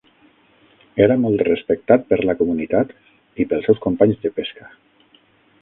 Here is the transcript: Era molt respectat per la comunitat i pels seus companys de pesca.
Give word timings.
Era 1.07 1.17
molt 1.25 1.43
respectat 1.49 2.09
per 2.13 2.19
la 2.29 2.37
comunitat 2.41 2.97
i 3.45 3.49
pels 3.53 3.71
seus 3.71 3.85
companys 3.87 4.21
de 4.25 4.37
pesca. 4.41 4.73